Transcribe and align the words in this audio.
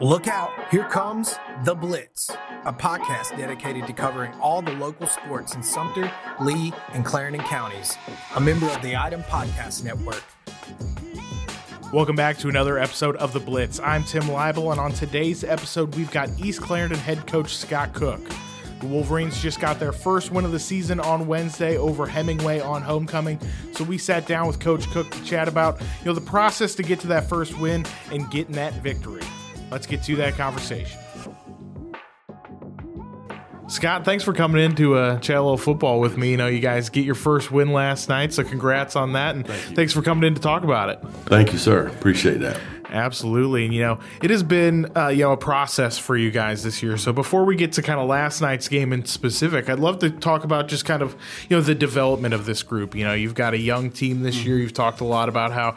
Look 0.00 0.28
out, 0.28 0.52
here 0.70 0.84
comes 0.84 1.36
The 1.64 1.74
Blitz, 1.74 2.30
a 2.64 2.72
podcast 2.72 3.36
dedicated 3.36 3.88
to 3.88 3.92
covering 3.92 4.32
all 4.34 4.62
the 4.62 4.70
local 4.74 5.08
sports 5.08 5.56
in 5.56 5.62
Sumter, 5.64 6.08
Lee, 6.40 6.72
and 6.92 7.04
Clarendon 7.04 7.40
counties. 7.40 7.96
A 8.36 8.40
member 8.40 8.66
of 8.66 8.80
the 8.80 8.96
Item 8.96 9.24
Podcast 9.24 9.82
Network. 9.82 10.22
Welcome 11.92 12.14
back 12.14 12.38
to 12.38 12.48
another 12.48 12.78
episode 12.78 13.16
of 13.16 13.32
The 13.32 13.40
Blitz. 13.40 13.80
I'm 13.80 14.04
Tim 14.04 14.22
Leibel, 14.22 14.70
and 14.70 14.78
on 14.78 14.92
today's 14.92 15.42
episode, 15.42 15.96
we've 15.96 16.12
got 16.12 16.30
East 16.38 16.60
Clarendon 16.60 17.00
head 17.00 17.26
coach 17.26 17.56
Scott 17.56 17.92
Cook. 17.92 18.20
The 18.78 18.86
Wolverines 18.86 19.42
just 19.42 19.58
got 19.58 19.80
their 19.80 19.90
first 19.90 20.30
win 20.30 20.44
of 20.44 20.52
the 20.52 20.60
season 20.60 21.00
on 21.00 21.26
Wednesday 21.26 21.76
over 21.76 22.06
Hemingway 22.06 22.60
on 22.60 22.82
homecoming. 22.82 23.40
So 23.72 23.82
we 23.82 23.98
sat 23.98 24.28
down 24.28 24.46
with 24.46 24.60
Coach 24.60 24.88
Cook 24.90 25.10
to 25.10 25.24
chat 25.24 25.48
about, 25.48 25.80
you 25.80 26.06
know, 26.06 26.12
the 26.12 26.20
process 26.20 26.76
to 26.76 26.84
get 26.84 27.00
to 27.00 27.08
that 27.08 27.28
first 27.28 27.58
win 27.58 27.84
and 28.12 28.30
getting 28.30 28.54
that 28.54 28.74
victory. 28.74 29.22
Let's 29.70 29.86
get 29.86 30.02
to 30.04 30.16
that 30.16 30.34
conversation. 30.34 30.98
Scott, 33.68 34.06
thanks 34.06 34.24
for 34.24 34.32
coming 34.32 34.62
in 34.62 34.74
to 34.76 34.94
uh, 34.94 35.18
chat 35.18 35.36
a 35.36 35.42
little 35.42 35.58
football 35.58 36.00
with 36.00 36.16
me. 36.16 36.30
You 36.30 36.38
know, 36.38 36.46
you 36.46 36.60
guys 36.60 36.88
get 36.88 37.04
your 37.04 37.14
first 37.14 37.50
win 37.50 37.74
last 37.74 38.08
night, 38.08 38.32
so 38.32 38.42
congrats 38.42 38.96
on 38.96 39.12
that, 39.12 39.36
and 39.36 39.46
Thank 39.46 39.76
thanks 39.76 39.92
for 39.92 40.00
coming 40.00 40.26
in 40.26 40.34
to 40.34 40.40
talk 40.40 40.64
about 40.64 40.88
it. 40.88 41.00
Thank 41.26 41.52
you, 41.52 41.58
sir. 41.58 41.86
Appreciate 41.88 42.38
that. 42.40 42.58
Absolutely, 42.88 43.66
and 43.66 43.74
you 43.74 43.82
know, 43.82 43.98
it 44.22 44.30
has 44.30 44.42
been 44.42 44.90
uh, 44.96 45.08
you 45.08 45.24
know 45.24 45.32
a 45.32 45.36
process 45.36 45.98
for 45.98 46.16
you 46.16 46.30
guys 46.30 46.62
this 46.62 46.82
year. 46.82 46.96
So 46.96 47.12
before 47.12 47.44
we 47.44 47.56
get 47.56 47.72
to 47.72 47.82
kind 47.82 48.00
of 48.00 48.08
last 48.08 48.40
night's 48.40 48.68
game 48.68 48.90
in 48.94 49.04
specific, 49.04 49.68
I'd 49.68 49.80
love 49.80 49.98
to 49.98 50.08
talk 50.08 50.44
about 50.44 50.68
just 50.68 50.86
kind 50.86 51.02
of 51.02 51.14
you 51.50 51.56
know 51.56 51.60
the 51.60 51.74
development 51.74 52.32
of 52.32 52.46
this 52.46 52.62
group. 52.62 52.94
You 52.94 53.04
know, 53.04 53.12
you've 53.12 53.34
got 53.34 53.52
a 53.52 53.58
young 53.58 53.90
team 53.90 54.22
this 54.22 54.36
mm-hmm. 54.36 54.48
year. 54.48 54.58
You've 54.58 54.72
talked 54.72 55.02
a 55.02 55.04
lot 55.04 55.28
about 55.28 55.52
how 55.52 55.76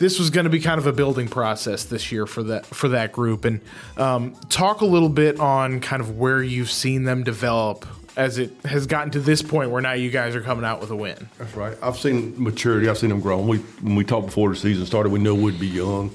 this 0.00 0.18
was 0.18 0.30
going 0.30 0.44
to 0.44 0.50
be 0.50 0.60
kind 0.60 0.80
of 0.80 0.86
a 0.86 0.92
building 0.92 1.28
process 1.28 1.84
this 1.84 2.10
year 2.10 2.26
for 2.26 2.42
that 2.44 2.66
for 2.66 2.88
that 2.88 3.12
group, 3.12 3.44
and 3.44 3.60
um, 3.98 4.34
talk 4.48 4.80
a 4.80 4.86
little 4.86 5.10
bit 5.10 5.38
on 5.38 5.78
kind 5.80 6.00
of 6.00 6.18
where 6.18 6.42
you've 6.42 6.70
seen 6.70 7.04
them 7.04 7.22
develop 7.22 7.86
as 8.16 8.38
it 8.38 8.50
has 8.64 8.86
gotten 8.86 9.10
to 9.12 9.20
this 9.20 9.42
point 9.42 9.70
where 9.70 9.82
now 9.82 9.92
you 9.92 10.10
guys 10.10 10.34
are 10.34 10.40
coming 10.40 10.64
out 10.64 10.80
with 10.80 10.90
a 10.90 10.96
win. 10.96 11.28
That's 11.38 11.54
right. 11.54 11.76
I've 11.82 11.98
seen 11.98 12.34
maturity. 12.42 12.88
I've 12.88 12.98
seen 12.98 13.10
them 13.10 13.20
grow. 13.20 13.38
When 13.38 13.48
we 13.48 13.58
when 13.58 13.94
we 13.94 14.02
talked 14.02 14.26
before 14.26 14.48
the 14.48 14.56
season 14.56 14.86
started, 14.86 15.12
we 15.12 15.20
knew 15.20 15.34
we'd 15.34 15.60
be 15.60 15.68
young. 15.68 16.10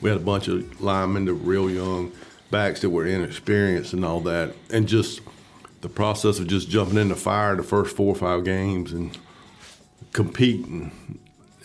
We 0.00 0.10
had 0.10 0.18
a 0.18 0.24
bunch 0.24 0.48
of 0.48 0.80
linemen 0.80 1.26
that 1.26 1.34
were 1.34 1.40
real 1.40 1.70
young, 1.70 2.10
backs 2.50 2.80
that 2.80 2.90
were 2.90 3.06
inexperienced 3.06 3.92
and 3.92 4.04
all 4.04 4.20
that, 4.22 4.54
and 4.70 4.88
just 4.88 5.20
the 5.82 5.88
process 5.88 6.40
of 6.40 6.48
just 6.48 6.68
jumping 6.68 6.98
in 6.98 7.08
the 7.08 7.16
fire 7.16 7.54
the 7.54 7.62
first 7.62 7.96
four 7.96 8.12
or 8.12 8.18
five 8.18 8.44
games 8.44 8.92
and 8.92 9.16
competing 10.12 10.90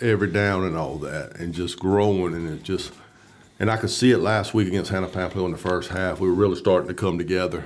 every 0.02 0.30
down 0.30 0.64
and 0.64 0.76
all 0.76 0.98
that, 1.00 1.38
and 1.38 1.54
just 1.54 1.80
growing, 1.80 2.34
and 2.34 2.50
it 2.50 2.64
just, 2.64 2.92
and 3.60 3.72
I 3.72 3.78
could 3.78 3.90
see 3.90 4.12
it 4.12 4.18
last 4.18 4.54
week 4.54 4.68
against 4.68 4.92
Hannah 4.92 5.08
Pamplico 5.08 5.46
in 5.46 5.52
the 5.52 5.58
first 5.58 5.90
half. 5.90 6.20
We 6.20 6.28
were 6.28 6.36
really 6.36 6.56
starting 6.56 6.88
to 6.88 6.94
come 6.94 7.18
together. 7.18 7.66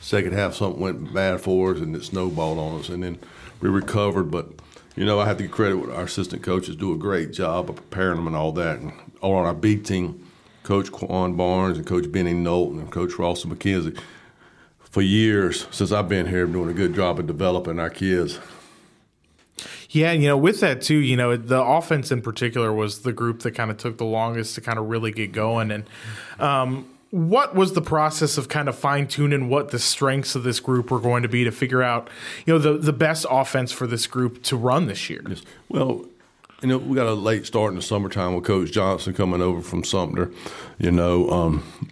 Second 0.00 0.32
half, 0.32 0.54
something 0.54 0.80
went 0.80 1.12
bad 1.12 1.40
for 1.40 1.72
us, 1.72 1.80
and 1.80 1.94
it 1.94 2.04
snowballed 2.04 2.58
on 2.58 2.80
us, 2.80 2.88
and 2.88 3.02
then 3.02 3.18
we 3.60 3.68
recovered. 3.68 4.30
But 4.30 4.48
you 4.96 5.04
know, 5.04 5.20
I 5.20 5.26
have 5.26 5.36
to 5.36 5.44
give 5.44 5.52
credit 5.52 5.76
with 5.76 5.90
our 5.90 6.04
assistant 6.04 6.42
coaches 6.42 6.76
do 6.76 6.92
a 6.92 6.98
great 6.98 7.32
job 7.32 7.70
of 7.70 7.76
preparing 7.76 8.16
them 8.16 8.26
and 8.26 8.36
all 8.36 8.52
that. 8.52 8.80
And 8.80 8.92
all 9.20 9.34
on 9.34 9.46
our 9.46 9.54
B 9.54 9.76
team, 9.76 10.26
Coach 10.62 10.90
Quan 10.90 11.34
Barnes 11.36 11.78
and 11.78 11.86
Coach 11.86 12.10
Benny 12.10 12.34
Knowlton 12.34 12.80
and 12.80 12.90
Coach 12.90 13.18
Ross 13.18 13.44
McKenzie, 13.44 13.98
for 14.80 15.02
years 15.02 15.66
since 15.70 15.92
I've 15.92 16.08
been 16.08 16.26
here, 16.26 16.46
doing 16.46 16.68
a 16.68 16.74
good 16.74 16.94
job 16.94 17.20
of 17.20 17.26
developing 17.26 17.78
our 17.78 17.90
kids 17.90 18.40
yeah, 19.90 20.12
you 20.12 20.28
know, 20.28 20.36
with 20.36 20.60
that 20.60 20.82
too, 20.82 20.96
you 20.96 21.16
know, 21.16 21.36
the 21.36 21.60
offense 21.62 22.10
in 22.10 22.22
particular 22.22 22.72
was 22.72 23.00
the 23.00 23.12
group 23.12 23.40
that 23.40 23.52
kind 23.52 23.70
of 23.70 23.76
took 23.76 23.98
the 23.98 24.04
longest 24.04 24.54
to 24.54 24.60
kind 24.60 24.78
of 24.78 24.88
really 24.88 25.10
get 25.10 25.32
going. 25.32 25.70
And 25.70 25.84
um, 26.38 26.88
what 27.10 27.54
was 27.54 27.72
the 27.72 27.82
process 27.82 28.38
of 28.38 28.48
kind 28.48 28.68
of 28.68 28.76
fine 28.76 29.08
tuning 29.08 29.48
what 29.48 29.70
the 29.70 29.78
strengths 29.78 30.34
of 30.34 30.44
this 30.44 30.60
group 30.60 30.90
were 30.90 31.00
going 31.00 31.22
to 31.22 31.28
be 31.28 31.44
to 31.44 31.50
figure 31.50 31.82
out, 31.82 32.08
you 32.46 32.52
know, 32.52 32.58
the 32.58 32.78
the 32.78 32.92
best 32.92 33.26
offense 33.28 33.72
for 33.72 33.86
this 33.86 34.06
group 34.06 34.42
to 34.44 34.56
run 34.56 34.86
this 34.86 35.10
year? 35.10 35.22
Yes. 35.28 35.42
Well, 35.68 36.04
you 36.62 36.68
know, 36.68 36.78
we 36.78 36.94
got 36.94 37.06
a 37.06 37.14
late 37.14 37.46
start 37.46 37.70
in 37.70 37.76
the 37.76 37.82
summertime 37.82 38.34
with 38.34 38.44
Coach 38.44 38.70
Johnson 38.70 39.14
coming 39.14 39.40
over 39.40 39.60
from 39.60 39.82
Sumter. 39.82 40.30
You 40.78 40.92
know, 40.92 41.28
um, 41.30 41.88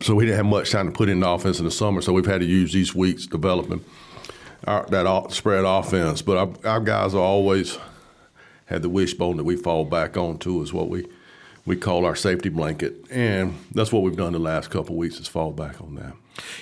so 0.00 0.14
we 0.14 0.24
didn't 0.24 0.36
have 0.36 0.46
much 0.46 0.70
time 0.70 0.86
to 0.86 0.92
put 0.92 1.08
in 1.08 1.20
the 1.20 1.28
offense 1.28 1.58
in 1.58 1.64
the 1.64 1.70
summer. 1.70 2.00
So 2.00 2.12
we've 2.12 2.26
had 2.26 2.40
to 2.40 2.46
use 2.46 2.72
these 2.72 2.94
weeks 2.94 3.26
developing 3.26 3.84
our, 4.66 4.86
that 4.86 5.32
spread 5.32 5.64
offense. 5.64 6.22
But 6.22 6.36
our, 6.36 6.70
our 6.70 6.80
guys 6.80 7.14
always 7.14 7.78
had 8.66 8.82
the 8.82 8.88
wishbone 8.88 9.36
that 9.38 9.44
we 9.44 9.56
fall 9.56 9.84
back 9.84 10.16
on 10.16 10.38
to 10.38 10.62
is 10.62 10.72
what 10.72 10.88
we 10.88 11.06
we 11.66 11.76
call 11.76 12.06
our 12.06 12.16
safety 12.16 12.48
blanket, 12.48 12.96
and 13.10 13.54
that's 13.74 13.92
what 13.92 14.02
we've 14.02 14.16
done 14.16 14.32
the 14.32 14.38
last 14.38 14.70
couple 14.70 14.96
weeks 14.96 15.20
is 15.20 15.28
fall 15.28 15.52
back 15.52 15.80
on 15.82 15.96
that. 15.96 16.14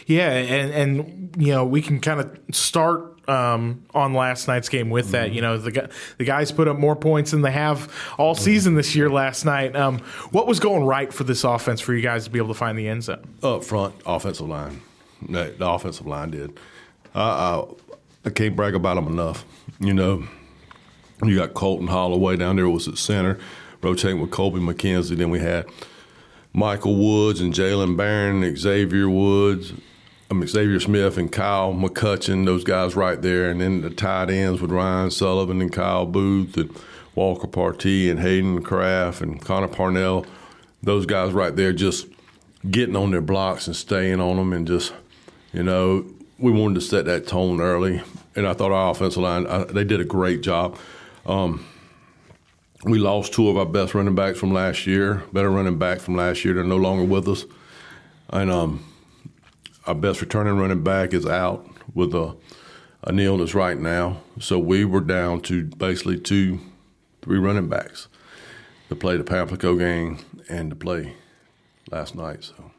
Yeah, 0.06 0.30
and 0.30 0.72
and 0.72 1.34
you 1.38 1.52
know 1.52 1.64
we 1.64 1.80
can 1.80 2.00
kind 2.00 2.20
of 2.20 2.38
start 2.50 3.16
um, 3.28 3.84
on 3.94 4.14
last 4.14 4.48
night's 4.48 4.68
game 4.68 4.90
with 4.90 5.12
that. 5.12 5.26
Mm-hmm. 5.26 5.34
You 5.34 5.42
know 5.42 5.58
the 5.58 5.90
the 6.18 6.24
guys 6.24 6.50
put 6.50 6.66
up 6.66 6.76
more 6.76 6.96
points 6.96 7.30
than 7.30 7.42
they 7.42 7.52
have 7.52 7.92
all 8.18 8.34
mm-hmm. 8.34 8.44
season 8.44 8.74
this 8.74 8.96
year. 8.96 9.08
Last 9.08 9.44
night, 9.44 9.76
um, 9.76 9.98
what 10.30 10.46
was 10.46 10.60
going 10.60 10.84
right 10.84 11.12
for 11.12 11.24
this 11.24 11.44
offense 11.44 11.80
for 11.80 11.94
you 11.94 12.02
guys 12.02 12.24
to 12.24 12.30
be 12.30 12.38
able 12.38 12.48
to 12.48 12.54
find 12.54 12.76
the 12.76 12.88
end 12.88 13.04
zone? 13.04 13.26
Up 13.42 13.64
front, 13.64 13.94
offensive 14.04 14.48
line. 14.48 14.82
The 15.28 15.54
offensive 15.60 16.06
line 16.06 16.30
did. 16.30 16.58
Uh, 17.16 17.64
I 18.26 18.30
can't 18.30 18.54
brag 18.54 18.74
about 18.74 18.96
them 18.96 19.06
enough. 19.06 19.46
You 19.80 19.94
know, 19.94 20.28
you 21.24 21.34
got 21.34 21.54
Colton 21.54 21.86
Holloway 21.86 22.36
down 22.36 22.56
there 22.56 22.68
was 22.68 22.86
at 22.88 22.98
center, 22.98 23.38
rotating 23.82 24.20
with 24.20 24.30
Colby 24.30 24.60
McKenzie. 24.60 25.16
Then 25.16 25.30
we 25.30 25.40
had 25.40 25.64
Michael 26.52 26.96
Woods 26.96 27.40
and 27.40 27.54
Jalen 27.54 27.96
Barron, 27.96 28.54
Xavier 28.54 29.08
Woods, 29.08 29.72
Xavier 30.44 30.78
Smith 30.78 31.16
and 31.16 31.32
Kyle 31.32 31.72
McCutcheon, 31.72 32.44
those 32.44 32.64
guys 32.64 32.94
right 32.96 33.22
there. 33.22 33.48
And 33.48 33.62
then 33.62 33.80
the 33.80 33.90
tight 33.90 34.28
ends 34.28 34.60
with 34.60 34.70
Ryan 34.70 35.10
Sullivan 35.10 35.62
and 35.62 35.72
Kyle 35.72 36.04
Booth 36.04 36.58
and 36.58 36.70
Walker 37.14 37.46
Partee 37.46 38.10
and 38.10 38.20
Hayden 38.20 38.62
Kraft 38.62 39.22
and 39.22 39.40
Connor 39.40 39.68
Parnell. 39.68 40.26
Those 40.82 41.06
guys 41.06 41.32
right 41.32 41.56
there 41.56 41.72
just 41.72 42.08
getting 42.70 42.94
on 42.94 43.10
their 43.10 43.22
blocks 43.22 43.66
and 43.66 43.74
staying 43.74 44.20
on 44.20 44.36
them 44.36 44.52
and 44.52 44.66
just, 44.66 44.92
you 45.54 45.62
know, 45.62 46.04
we 46.38 46.52
wanted 46.52 46.74
to 46.76 46.80
set 46.80 47.06
that 47.06 47.26
tone 47.26 47.60
early, 47.60 48.02
and 48.34 48.46
I 48.46 48.52
thought 48.52 48.72
our 48.72 48.90
offensive 48.90 49.22
line 49.22 49.46
I, 49.46 49.64
they 49.64 49.84
did 49.84 50.00
a 50.00 50.04
great 50.04 50.42
job. 50.42 50.78
Um, 51.24 51.66
we 52.84 52.98
lost 52.98 53.32
two 53.32 53.48
of 53.48 53.56
our 53.56 53.66
best 53.66 53.94
running 53.94 54.14
backs 54.14 54.38
from 54.38 54.52
last 54.52 54.86
year, 54.86 55.22
better 55.32 55.50
running 55.50 55.78
back 55.78 55.98
from 55.98 56.16
last 56.16 56.44
year. 56.44 56.54
They're 56.54 56.64
no 56.64 56.76
longer 56.76 57.04
with 57.04 57.26
us, 57.28 57.44
and 58.30 58.50
um, 58.50 58.84
our 59.86 59.94
best 59.94 60.20
returning 60.20 60.58
running 60.58 60.82
back 60.82 61.14
is 61.14 61.26
out 61.26 61.68
with 61.94 62.14
a 62.14 62.36
an 63.04 63.18
illness 63.18 63.54
right 63.54 63.78
now. 63.78 64.20
So 64.40 64.58
we 64.58 64.84
were 64.84 65.00
down 65.00 65.40
to 65.42 65.64
basically 65.64 66.18
two, 66.18 66.58
three 67.22 67.38
running 67.38 67.68
backs 67.68 68.08
to 68.88 68.96
play 68.96 69.16
the 69.16 69.24
Pamplico 69.24 69.78
game 69.78 70.18
and 70.48 70.70
to 70.70 70.76
play 70.76 71.14
last 71.90 72.14
night. 72.14 72.44
So. 72.44 72.72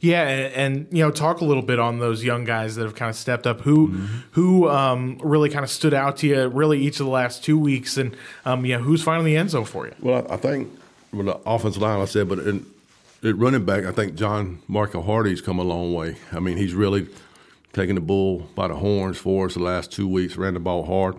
Yeah, 0.00 0.28
and, 0.28 0.54
and, 0.54 0.86
you 0.90 1.02
know, 1.02 1.10
talk 1.10 1.40
a 1.40 1.44
little 1.44 1.62
bit 1.62 1.78
on 1.78 1.98
those 1.98 2.22
young 2.22 2.44
guys 2.44 2.76
that 2.76 2.84
have 2.84 2.94
kind 2.94 3.08
of 3.08 3.16
stepped 3.16 3.46
up. 3.46 3.62
Who 3.62 3.88
mm-hmm. 3.88 4.06
who 4.32 4.68
um, 4.68 5.18
really 5.22 5.48
kind 5.48 5.64
of 5.64 5.70
stood 5.70 5.94
out 5.94 6.18
to 6.18 6.26
you? 6.26 6.48
Really, 6.48 6.80
each 6.80 7.00
of 7.00 7.06
the 7.06 7.12
last 7.12 7.42
two 7.42 7.58
weeks, 7.58 7.96
and 7.96 8.16
um, 8.44 8.66
yeah, 8.66 8.78
who's 8.78 9.02
finding 9.02 9.24
the 9.24 9.36
end 9.36 9.50
zone 9.50 9.64
for 9.64 9.86
you? 9.86 9.94
Well, 10.00 10.26
I 10.30 10.36
think 10.36 10.70
with 11.12 11.26
the 11.26 11.36
offensive 11.46 11.80
line, 11.80 12.00
I 12.00 12.04
said, 12.04 12.28
but 12.28 12.40
in, 12.40 12.66
at 13.22 13.36
running 13.36 13.64
back, 13.64 13.84
I 13.84 13.92
think 13.92 14.16
John 14.16 14.60
Marco 14.68 15.00
Hardy's 15.00 15.40
come 15.40 15.58
a 15.58 15.64
long 15.64 15.94
way. 15.94 16.16
I 16.32 16.40
mean, 16.40 16.56
he's 16.56 16.74
really 16.74 17.08
taken 17.72 17.94
the 17.94 18.00
bull 18.00 18.40
by 18.54 18.68
the 18.68 18.76
horns 18.76 19.16
for 19.16 19.46
us 19.46 19.54
the 19.54 19.60
last 19.60 19.90
two 19.90 20.06
weeks. 20.06 20.36
Ran 20.36 20.54
the 20.54 20.60
ball 20.60 20.84
hard. 20.84 21.16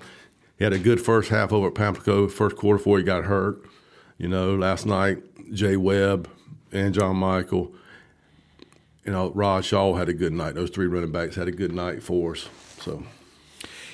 He 0.57 0.63
had 0.63 0.73
a 0.73 0.79
good 0.79 1.01
first 1.01 1.29
half 1.29 1.51
over 1.51 1.67
at 1.67 1.73
Pamplico, 1.73 2.31
first 2.31 2.55
quarter 2.55 2.77
before 2.77 2.97
he 2.97 3.03
got 3.03 3.25
hurt. 3.25 3.61
You 4.17 4.29
know, 4.29 4.55
last 4.55 4.85
night 4.85 5.17
Jay 5.53 5.75
Webb 5.75 6.29
and 6.71 6.93
John 6.93 7.17
Michael 7.17 7.73
you 9.05 9.11
know, 9.11 9.31
Rod 9.31 9.63
Shaw 9.63 9.95
had 9.95 10.09
a 10.09 10.13
good 10.13 10.33
night. 10.33 10.55
Those 10.55 10.69
three 10.69 10.87
running 10.87 11.11
backs 11.11 11.35
had 11.35 11.47
a 11.47 11.51
good 11.51 11.73
night 11.73 12.01
for 12.01 12.33
us. 12.33 12.49
So. 12.79 13.03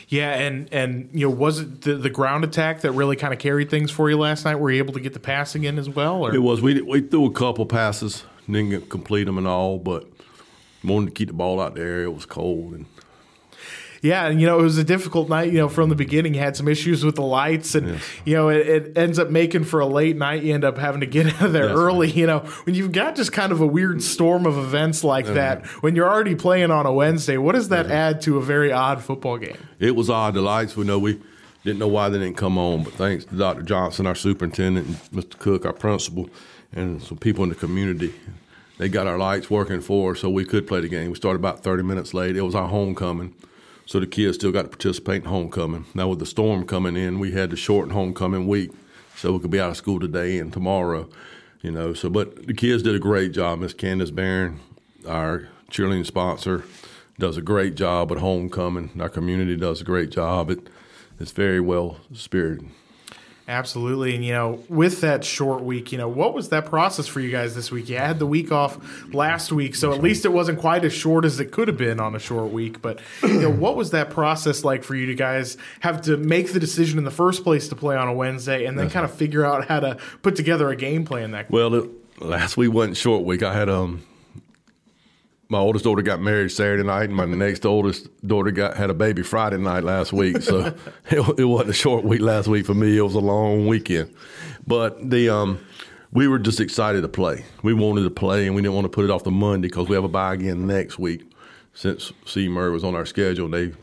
Yeah, 0.07 0.33
and 0.33 0.67
and 0.73 1.09
you 1.13 1.29
know, 1.29 1.33
was 1.33 1.59
it 1.59 1.81
the, 1.81 1.95
the 1.95 2.09
ground 2.09 2.43
attack 2.43 2.81
that 2.81 2.91
really 2.91 3.15
kind 3.15 3.33
of 3.33 3.39
carried 3.39 3.69
things 3.69 3.91
for 3.91 4.09
you 4.09 4.17
last 4.17 4.43
night? 4.43 4.55
Were 4.55 4.69
you 4.69 4.79
able 4.79 4.93
to 4.93 4.99
get 4.99 5.13
the 5.13 5.19
passing 5.19 5.63
in 5.63 5.79
as 5.79 5.87
well? 5.89 6.23
Or? 6.23 6.35
It 6.35 6.39
was. 6.39 6.61
We 6.61 6.81
we 6.81 7.01
threw 7.01 7.25
a 7.25 7.31
couple 7.31 7.65
passes, 7.65 8.25
didn't 8.49 8.89
complete 8.89 9.23
them 9.23 9.37
and 9.37 9.47
all, 9.47 9.79
but 9.79 10.05
wanted 10.83 11.07
to 11.07 11.11
keep 11.11 11.29
the 11.29 11.33
ball 11.33 11.61
out 11.61 11.75
there. 11.75 12.03
It 12.03 12.13
was 12.13 12.25
cold, 12.25 12.73
and 12.73 12.85
yeah, 14.01 14.27
and 14.27 14.41
you 14.41 14.47
know 14.47 14.59
it 14.59 14.63
was 14.63 14.77
a 14.77 14.83
difficult 14.83 15.29
night. 15.29 15.51
You 15.51 15.59
know 15.59 15.69
from 15.69 15.89
the 15.89 15.95
beginning, 15.95 16.33
you 16.33 16.39
had 16.39 16.57
some 16.57 16.67
issues 16.67 17.05
with 17.05 17.15
the 17.15 17.21
lights, 17.21 17.75
and 17.75 17.87
yes. 17.87 18.03
you 18.25 18.33
know 18.33 18.49
it, 18.49 18.67
it, 18.67 18.97
ends 18.97 19.19
up 19.19 19.29
making 19.29 19.63
for 19.63 19.79
a 19.79 19.85
late 19.85 20.17
night. 20.17 20.43
You 20.43 20.53
end 20.53 20.63
up 20.63 20.77
having 20.77 21.01
to 21.01 21.07
get 21.07 21.27
out 21.35 21.41
of 21.41 21.53
there 21.53 21.67
yes, 21.67 21.77
early. 21.77 22.07
Man. 22.07 22.17
You 22.17 22.27
know 22.27 22.39
when 22.63 22.75
you've 22.75 22.91
got 22.91 23.15
just 23.15 23.31
kind 23.31 23.51
of 23.51 23.61
a 23.61 23.67
weird 23.67 24.01
storm 24.01 24.45
of 24.45 24.57
events 24.57 25.03
like 25.03 25.27
that, 25.27 25.65
when 25.81 25.95
you're 25.95 26.09
already 26.09 26.35
playing 26.35 26.71
on 26.71 26.85
a 26.85 26.93
Wednesday, 26.93 27.37
what 27.37 27.53
does 27.53 27.69
that 27.69 27.91
add 27.91 28.21
to 28.21 28.37
a 28.37 28.41
very 28.41 28.71
odd 28.71 29.03
football 29.03 29.37
game? 29.37 29.57
It 29.79 29.95
was 29.95 30.09
odd. 30.09 30.33
The 30.33 30.41
lights, 30.41 30.75
we 30.75 30.85
know 30.85 30.99
we 30.99 31.19
didn't 31.63 31.79
know 31.79 31.87
why 31.87 32.09
they 32.09 32.17
didn't 32.17 32.37
come 32.37 32.57
on, 32.57 32.83
but 32.83 32.93
thanks 32.93 33.25
to 33.25 33.35
Dr. 33.35 33.61
Johnson, 33.61 34.07
our 34.07 34.15
superintendent, 34.15 34.87
and 34.87 34.95
Mr. 35.11 35.37
Cook, 35.37 35.65
our 35.65 35.73
principal, 35.73 36.29
and 36.73 37.03
some 37.03 37.17
people 37.17 37.43
in 37.43 37.49
the 37.49 37.55
community 37.55 38.13
they 38.81 38.89
got 38.89 39.05
our 39.05 39.19
lights 39.19 39.47
working 39.47 39.79
for 39.79 40.13
us 40.13 40.21
so 40.21 40.29
we 40.31 40.43
could 40.43 40.65
play 40.65 40.81
the 40.81 40.89
game. 40.89 41.11
We 41.11 41.15
started 41.15 41.37
about 41.37 41.61
30 41.61 41.83
minutes 41.83 42.15
late. 42.15 42.35
It 42.35 42.41
was 42.41 42.55
our 42.55 42.67
homecoming. 42.67 43.35
So 43.91 43.99
the 43.99 44.07
kids 44.07 44.37
still 44.37 44.53
got 44.53 44.61
to 44.61 44.69
participate 44.69 45.23
in 45.23 45.27
homecoming. 45.27 45.83
Now 45.93 46.07
with 46.07 46.19
the 46.19 46.25
storm 46.25 46.65
coming 46.65 46.95
in, 46.95 47.19
we 47.19 47.33
had 47.33 47.49
to 47.49 47.57
shorten 47.57 47.91
homecoming 47.91 48.47
week 48.47 48.71
so 49.17 49.33
we 49.33 49.39
could 49.39 49.51
be 49.51 49.59
out 49.59 49.71
of 49.71 49.75
school 49.75 49.99
today 49.99 50.39
and 50.39 50.53
tomorrow. 50.53 51.09
You 51.61 51.71
know, 51.71 51.93
so 51.93 52.09
but 52.09 52.47
the 52.47 52.53
kids 52.53 52.83
did 52.83 52.95
a 52.95 52.99
great 52.99 53.33
job. 53.33 53.59
Miss 53.59 53.73
Candace 53.73 54.09
Barron, 54.09 54.61
our 55.05 55.49
cheerleading 55.69 56.05
sponsor, 56.05 56.63
does 57.19 57.35
a 57.35 57.41
great 57.41 57.75
job 57.75 58.13
at 58.13 58.19
homecoming. 58.19 58.91
Our 58.97 59.09
community 59.09 59.57
does 59.57 59.81
a 59.81 59.83
great 59.83 60.09
job. 60.09 60.49
It, 60.49 60.69
it's 61.19 61.33
very 61.33 61.59
well 61.59 61.97
spirited. 62.13 62.69
Absolutely. 63.47 64.15
And, 64.15 64.23
you 64.23 64.33
know, 64.33 64.63
with 64.69 65.01
that 65.01 65.25
short 65.25 65.63
week, 65.63 65.91
you 65.91 65.97
know, 65.97 66.07
what 66.07 66.33
was 66.33 66.49
that 66.49 66.67
process 66.67 67.07
for 67.07 67.19
you 67.19 67.31
guys 67.31 67.53
this 67.55 67.71
week? 67.71 67.89
You 67.89 67.97
had 67.97 68.19
the 68.19 68.25
week 68.25 68.51
off 68.51 68.77
last 69.13 69.51
week, 69.51 69.75
so 69.75 69.91
at 69.93 70.01
least 70.01 70.25
it 70.25 70.31
wasn't 70.31 70.59
quite 70.59 70.85
as 70.85 70.93
short 70.93 71.25
as 71.25 71.39
it 71.39 71.51
could 71.51 71.67
have 71.67 71.77
been 71.77 71.99
on 71.99 72.15
a 72.15 72.19
short 72.19 72.51
week. 72.51 72.81
But, 72.81 72.99
you 73.23 73.41
know, 73.41 73.49
what 73.49 73.75
was 73.75 73.91
that 73.91 74.09
process 74.09 74.63
like 74.63 74.83
for 74.83 74.95
you 74.95 75.07
to 75.07 75.15
guys 75.15 75.57
have 75.81 76.01
to 76.03 76.17
make 76.17 76.53
the 76.53 76.59
decision 76.59 76.97
in 76.97 77.03
the 77.03 77.11
first 77.11 77.43
place 77.43 77.67
to 77.69 77.75
play 77.75 77.95
on 77.95 78.07
a 78.07 78.13
Wednesday 78.13 78.65
and 78.65 78.77
then 78.77 78.89
kind 78.89 79.03
of 79.05 79.13
figure 79.13 79.45
out 79.45 79.67
how 79.67 79.79
to 79.79 79.97
put 80.21 80.35
together 80.35 80.69
a 80.69 80.75
game 80.75 81.03
plan 81.03 81.31
that 81.31 81.49
Well, 81.51 81.73
it, 81.75 81.89
last 82.21 82.57
week 82.57 82.71
wasn't 82.71 82.97
short 82.97 83.25
week. 83.25 83.43
I 83.43 83.53
had 83.53 83.69
um 83.69 84.03
my 85.51 85.59
oldest 85.59 85.83
daughter 85.83 86.01
got 86.01 86.21
married 86.21 86.49
Saturday 86.49 86.81
night, 86.81 87.09
and 87.09 87.13
my 87.13 87.25
next 87.25 87.65
oldest 87.65 88.07
daughter 88.25 88.51
got 88.51 88.77
had 88.77 88.89
a 88.89 88.93
baby 88.93 89.21
Friday 89.21 89.57
night 89.57 89.83
last 89.83 90.13
week. 90.13 90.41
So 90.41 90.59
it, 91.11 91.39
it, 91.39 91.43
wasn't 91.43 91.71
a 91.71 91.73
short 91.73 92.05
week 92.05 92.21
last 92.21 92.47
week 92.47 92.65
for 92.65 92.73
me. 92.73 92.97
It 92.97 93.01
was 93.01 93.15
a 93.15 93.19
long 93.19 93.67
weekend. 93.67 94.15
But 94.65 95.09
the 95.09 95.27
um, 95.27 95.59
we 96.13 96.29
were 96.29 96.39
just 96.39 96.61
excited 96.61 97.01
to 97.01 97.09
play. 97.09 97.43
We 97.63 97.73
wanted 97.73 98.03
to 98.03 98.09
play, 98.09 98.47
and 98.47 98.55
we 98.55 98.61
didn't 98.61 98.75
want 98.75 98.85
to 98.85 98.89
put 98.89 99.03
it 99.03 99.11
off 99.11 99.25
the 99.25 99.31
Monday 99.31 99.67
because 99.67 99.89
we 99.89 99.95
have 99.95 100.05
a 100.05 100.09
bye 100.09 100.35
again 100.35 100.65
next 100.67 100.97
week. 100.97 101.29
Since 101.73 102.13
C. 102.25 102.47
Murray 102.47 102.71
was 102.71 102.85
on 102.85 102.95
our 102.95 103.05
schedule, 103.05 103.49
they 103.49 103.73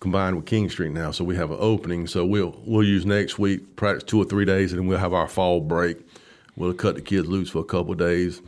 combined 0.00 0.34
with 0.34 0.46
Kingstree 0.46 0.90
now, 0.90 1.12
so 1.12 1.22
we 1.22 1.36
have 1.36 1.52
an 1.52 1.58
opening. 1.60 2.08
So 2.08 2.26
we'll 2.26 2.60
we'll 2.66 2.84
use 2.84 3.06
next 3.06 3.38
week 3.38 3.76
practice 3.76 4.02
two 4.02 4.20
or 4.20 4.24
three 4.24 4.44
days, 4.44 4.72
and 4.72 4.80
then 4.80 4.88
we'll 4.88 4.98
have 4.98 5.14
our 5.14 5.28
fall 5.28 5.60
break. 5.60 5.98
We'll 6.56 6.74
cut 6.74 6.96
the 6.96 7.00
kids 7.00 7.28
loose 7.28 7.48
for 7.48 7.60
a 7.60 7.64
couple 7.64 7.92
of 7.92 7.98
days 7.98 8.42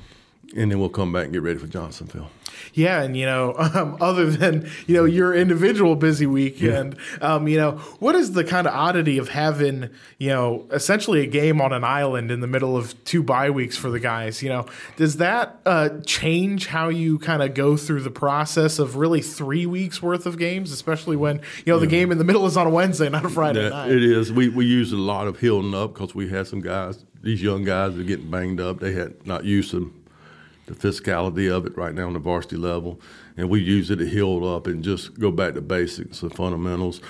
and 0.57 0.71
then 0.71 0.81
we'll 0.81 0.89
come 0.89 1.13
back 1.13 1.25
and 1.25 1.33
get 1.33 1.43
ready 1.43 1.59
for 1.59 1.67
Johnsonville. 1.67 2.31
Yeah, 2.75 3.03
and 3.03 3.17
you 3.17 3.27
know, 3.27 3.55
um, 3.59 3.97
other 4.01 4.31
than 4.31 4.69
you 4.87 4.95
know 4.95 5.05
your 5.05 5.35
individual 5.35 5.97
busy 5.97 6.27
weekend, 6.27 6.97
yeah. 7.21 7.35
um, 7.35 7.49
you 7.49 7.59
know, 7.59 7.73
what 7.99 8.15
is 8.15 8.33
the 8.33 8.45
kind 8.45 8.67
of 8.67 8.75
oddity 8.75 9.19
of 9.19 9.29
having 9.29 9.91
you 10.19 10.29
know 10.29 10.67
essentially 10.71 11.23
a 11.23 11.27
game 11.27 11.61
on 11.61 11.73
an 11.73 11.85
island 11.85 12.31
in 12.31 12.41
the 12.41 12.47
middle 12.47 12.77
of 12.77 13.03
two 13.05 13.23
bye 13.23 13.51
weeks 13.51 13.77
for 13.77 13.91
the 13.91 14.01
guys? 14.01 14.43
You 14.43 14.51
know, 14.51 14.67
does 14.97 15.17
that 15.17 15.61
uh, 15.67 15.91
change 16.07 16.67
how 16.67 16.89
you 16.89 17.19
kind 17.19 17.43
of 17.43 17.55
go 17.55 17.77
through 17.77 18.03
the 18.03 18.11
process 18.11 18.79
of 18.79 18.97
really 18.97 19.23
three 19.23 19.67
weeks 19.67 20.03
worth 20.03 20.27
of 20.27 20.39
games, 20.39 20.73
especially 20.73 21.17
when 21.17 21.41
you 21.65 21.73
know 21.73 21.79
the 21.79 21.87
game 21.87 22.13
in 22.13 22.19
the 22.19 22.25
middle 22.25 22.47
is 22.47 22.57
on 22.57 22.67
a 22.67 22.71
Wednesday, 22.71 23.09
not 23.09 23.25
a 23.25 23.31
Friday 23.31 23.65
yeah, 23.65 23.71
night? 23.71 23.91
It 23.91 24.03
is. 24.03 24.33
We 24.33 24.49
we 24.49 24.67
use 24.67 24.93
a 24.93 24.97
lot 24.97 25.27
of 25.27 25.41
healing 25.41 25.75
up 25.75 25.95
because 25.95 26.15
we 26.15 26.29
had 26.29 26.47
some 26.47 26.61
guys. 26.61 27.05
These 27.23 27.43
young 27.43 27.65
guys 27.65 27.99
are 27.99 28.03
getting 28.03 28.31
banged 28.31 28.61
up. 28.61 28.81
They 28.81 28.93
had 28.93 29.27
not 29.27 29.45
used 29.45 29.71
to 29.73 29.93
the 30.71 30.89
physicality 30.89 31.51
of 31.51 31.67
it 31.67 31.77
right 31.77 31.95
now 31.95 32.07
on 32.07 32.13
the 32.13 32.19
varsity 32.19 32.57
level, 32.57 33.01
and 33.37 33.51
we 33.51 33.61
use 33.61 33.91
it 33.91 33.97
to 33.97 34.07
heal 34.07 34.47
up 34.47 34.67
and 34.67 34.85
just 34.85 35.19
go 35.19 35.31
back 35.31 35.55
to 35.55 35.61
basics 35.61 36.23
and 36.23 36.35
fundamentals. 36.35 37.01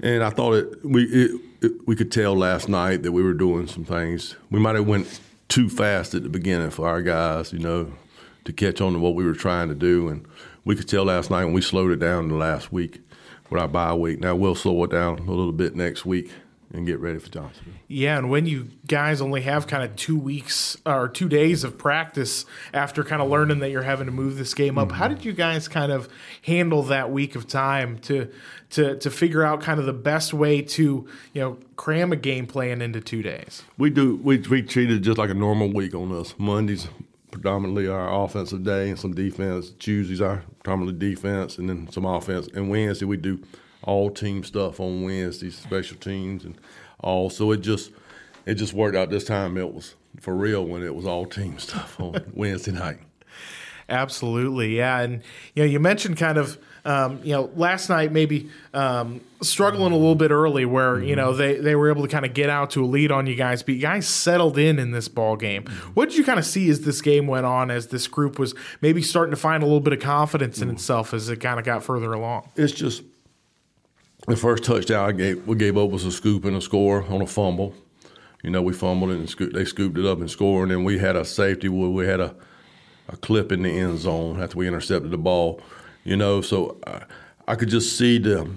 And 0.00 0.22
I 0.22 0.30
thought 0.30 0.54
it 0.54 0.84
we 0.84 1.04
it, 1.04 1.40
it, 1.60 1.72
we 1.86 1.96
could 1.96 2.10
tell 2.10 2.34
last 2.34 2.68
night 2.68 3.02
that 3.02 3.12
we 3.12 3.22
were 3.22 3.34
doing 3.34 3.66
some 3.66 3.84
things. 3.84 4.36
We 4.50 4.58
might 4.58 4.76
have 4.76 4.86
went 4.86 5.20
too 5.48 5.68
fast 5.68 6.14
at 6.14 6.22
the 6.22 6.28
beginning 6.28 6.70
for 6.70 6.88
our 6.88 7.02
guys, 7.02 7.52
you 7.52 7.58
know, 7.58 7.92
to 8.44 8.52
catch 8.52 8.80
on 8.80 8.94
to 8.94 8.98
what 8.98 9.14
we 9.14 9.24
were 9.24 9.34
trying 9.34 9.68
to 9.68 9.74
do, 9.74 10.08
and 10.08 10.26
we 10.64 10.74
could 10.74 10.88
tell 10.88 11.04
last 11.04 11.30
night 11.30 11.44
when 11.44 11.54
we 11.54 11.60
slowed 11.60 11.90
it 11.92 12.00
down 12.00 12.28
the 12.28 12.34
last 12.34 12.72
week 12.72 13.00
with 13.50 13.60
our 13.60 13.68
bye 13.68 13.94
week. 13.94 14.20
Now 14.20 14.34
we'll 14.34 14.54
slow 14.54 14.82
it 14.84 14.90
down 14.90 15.18
a 15.18 15.22
little 15.22 15.52
bit 15.52 15.76
next 15.76 16.06
week 16.06 16.30
and 16.72 16.86
get 16.86 17.00
ready 17.00 17.18
for 17.18 17.28
Johnsonville. 17.28 17.74
Yeah, 17.88 18.18
and 18.18 18.30
when 18.30 18.46
you 18.46 18.68
guys 18.86 19.20
only 19.20 19.42
have 19.42 19.66
kind 19.66 19.82
of 19.82 19.96
two 19.96 20.18
weeks 20.18 20.76
or 20.86 21.08
two 21.08 21.28
days 21.28 21.64
of 21.64 21.76
practice 21.76 22.44
after 22.72 23.02
kind 23.02 23.20
of 23.20 23.28
learning 23.28 23.58
that 23.60 23.70
you're 23.70 23.82
having 23.82 24.06
to 24.06 24.12
move 24.12 24.36
this 24.36 24.54
game 24.54 24.78
up, 24.78 24.88
mm-hmm. 24.88 24.96
how 24.96 25.08
did 25.08 25.24
you 25.24 25.32
guys 25.32 25.68
kind 25.68 25.90
of 25.90 26.08
handle 26.42 26.82
that 26.84 27.10
week 27.10 27.34
of 27.34 27.46
time 27.46 27.98
to 28.00 28.30
to 28.70 28.96
to 28.98 29.10
figure 29.10 29.42
out 29.42 29.60
kind 29.60 29.80
of 29.80 29.86
the 29.86 29.92
best 29.92 30.32
way 30.32 30.62
to 30.62 31.06
you 31.32 31.40
know 31.40 31.58
cram 31.76 32.12
a 32.12 32.16
game 32.16 32.46
plan 32.46 32.80
into 32.80 33.00
two 33.00 33.22
days? 33.22 33.62
We 33.76 33.90
do 33.90 34.16
we 34.16 34.38
we 34.38 34.62
treat 34.62 34.90
it 34.90 35.00
just 35.00 35.18
like 35.18 35.30
a 35.30 35.34
normal 35.34 35.72
week 35.72 35.94
on 35.94 36.12
us. 36.12 36.34
Mondays 36.38 36.88
predominantly 37.30 37.86
our 37.86 38.24
offensive 38.24 38.64
day 38.64 38.90
and 38.90 38.98
some 38.98 39.14
defense. 39.14 39.70
Tuesdays 39.78 40.20
our 40.20 40.42
predominantly 40.62 41.08
defense 41.08 41.58
and 41.58 41.68
then 41.68 41.90
some 41.90 42.04
offense. 42.04 42.48
And 42.54 42.70
Wednesday 42.70 43.06
we 43.06 43.16
do 43.16 43.40
all 43.82 44.10
team 44.10 44.44
stuff 44.44 44.80
on 44.80 45.02
Wednesdays, 45.02 45.56
special 45.56 45.96
teams, 45.96 46.44
and 46.44 46.56
all. 47.00 47.30
So 47.30 47.52
it 47.52 47.58
just 47.58 47.92
it 48.46 48.54
just 48.54 48.74
worked 48.74 48.96
out 48.96 49.10
this 49.10 49.24
time. 49.24 49.56
It 49.56 49.72
was 49.72 49.94
for 50.20 50.34
real 50.34 50.64
when 50.64 50.82
it 50.82 50.94
was 50.94 51.06
all 51.06 51.26
team 51.26 51.58
stuff 51.58 51.98
on 52.00 52.22
Wednesday 52.34 52.72
night. 52.72 52.98
Absolutely, 53.88 54.76
yeah, 54.76 55.00
and 55.00 55.22
you 55.54 55.62
know 55.62 55.68
you 55.68 55.80
mentioned 55.80 56.16
kind 56.16 56.38
of 56.38 56.58
um, 56.84 57.20
you 57.24 57.32
know 57.32 57.50
last 57.56 57.88
night 57.88 58.12
maybe 58.12 58.48
um, 58.72 59.20
struggling 59.42 59.92
a 59.92 59.96
little 59.96 60.14
bit 60.14 60.30
early 60.30 60.64
where 60.64 60.94
mm-hmm. 60.94 61.08
you 61.08 61.16
know 61.16 61.34
they, 61.34 61.56
they 61.56 61.74
were 61.74 61.90
able 61.90 62.02
to 62.02 62.08
kind 62.08 62.24
of 62.24 62.32
get 62.32 62.48
out 62.48 62.70
to 62.70 62.84
a 62.84 62.86
lead 62.86 63.10
on 63.10 63.26
you 63.26 63.34
guys, 63.34 63.64
but 63.64 63.74
you 63.74 63.80
guys 63.80 64.06
settled 64.06 64.58
in 64.58 64.78
in 64.78 64.92
this 64.92 65.08
ball 65.08 65.36
game. 65.36 65.64
Mm-hmm. 65.64 65.88
What 65.90 66.08
did 66.08 66.18
you 66.18 66.24
kind 66.24 66.38
of 66.38 66.46
see 66.46 66.70
as 66.70 66.82
this 66.82 67.02
game 67.02 67.26
went 67.26 67.46
on, 67.46 67.70
as 67.70 67.88
this 67.88 68.06
group 68.06 68.38
was 68.38 68.54
maybe 68.80 69.02
starting 69.02 69.32
to 69.32 69.40
find 69.40 69.62
a 69.62 69.66
little 69.66 69.80
bit 69.80 69.92
of 69.92 70.00
confidence 70.00 70.60
in 70.60 70.68
mm-hmm. 70.68 70.76
itself 70.76 71.12
as 71.12 71.28
it 71.28 71.40
kind 71.40 71.58
of 71.58 71.66
got 71.66 71.82
further 71.82 72.12
along? 72.12 72.48
It's 72.54 72.72
just 72.72 73.02
the 74.26 74.36
first 74.36 74.64
touchdown 74.64 75.08
I 75.08 75.12
gave, 75.12 75.46
we 75.46 75.56
gave 75.56 75.76
up 75.76 75.90
was 75.90 76.04
a 76.04 76.12
scoop 76.12 76.44
and 76.44 76.56
a 76.56 76.60
score 76.60 77.04
on 77.04 77.22
a 77.22 77.26
fumble. 77.26 77.74
You 78.42 78.50
know, 78.50 78.62
we 78.62 78.72
fumbled 78.72 79.10
it 79.10 79.18
and 79.18 79.28
scoop, 79.28 79.52
they 79.52 79.64
scooped 79.64 79.98
it 79.98 80.06
up 80.06 80.20
and 80.20 80.30
scored. 80.30 80.68
And 80.68 80.78
then 80.78 80.84
we 80.84 80.98
had 80.98 81.16
a 81.16 81.24
safety 81.24 81.68
where 81.68 81.90
we 81.90 82.06
had 82.06 82.20
a, 82.20 82.34
a 83.08 83.16
clip 83.16 83.52
in 83.52 83.62
the 83.62 83.70
end 83.70 83.98
zone 83.98 84.42
after 84.42 84.56
we 84.56 84.66
intercepted 84.66 85.10
the 85.10 85.18
ball. 85.18 85.60
You 86.04 86.16
know, 86.16 86.40
so 86.40 86.78
I, 86.86 87.04
I 87.48 87.54
could 87.54 87.68
just 87.68 87.98
see 87.98 88.18
the 88.18 88.50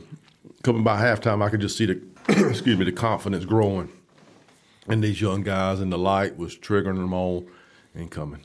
coming 0.63 0.83
by 0.83 1.01
halftime. 1.01 1.43
I 1.43 1.49
could 1.49 1.61
just 1.61 1.77
see 1.77 1.85
the 1.85 2.01
excuse 2.49 2.77
me 2.77 2.85
the 2.85 2.91
confidence 2.91 3.43
growing 3.43 3.91
in 4.87 5.01
these 5.01 5.19
young 5.19 5.43
guys, 5.43 5.79
and 5.79 5.91
the 5.91 5.97
light 5.97 6.37
was 6.37 6.55
triggering 6.57 6.95
them 6.95 7.13
on 7.13 7.45
and 7.93 8.09
coming. 8.09 8.41